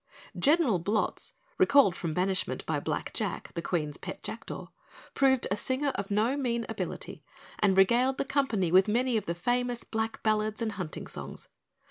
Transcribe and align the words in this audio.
General 0.39 0.79
Blotz, 0.79 1.33
recalled 1.59 1.95
from 1.95 2.15
banishment 2.15 2.65
by 2.65 2.79
Blackjack, 2.79 3.53
the 3.53 3.61
Queen's 3.61 3.97
pet 3.97 4.23
Jackdaw, 4.23 4.69
proved 5.13 5.45
a 5.51 5.55
singer 5.55 5.89
of 5.89 6.09
no 6.09 6.35
mean 6.35 6.65
ability, 6.67 7.23
and 7.59 7.77
regaled 7.77 8.17
the 8.17 8.25
company 8.25 8.71
with 8.71 8.87
many 8.87 9.19
famous 9.19 9.83
black 9.83 10.23
ballads 10.23 10.59
and 10.59 10.71
hunting 10.71 11.05
songs. 11.05 11.49